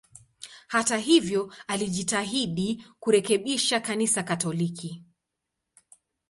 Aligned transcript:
Hata 0.67 0.97
hivyo, 0.97 1.53
alijitahidi 1.67 2.85
kurekebisha 2.99 3.79
Kanisa 3.79 4.23
Katoliki. 4.23 5.03